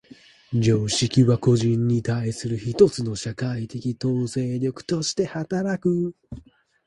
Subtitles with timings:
[0.51, 6.15] 常識は個人に対する一つの社会的統制力として働く。